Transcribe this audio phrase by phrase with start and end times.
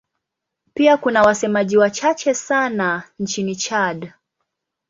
[0.73, 4.13] Pia kuna wasemaji wachache sana nchini Chad.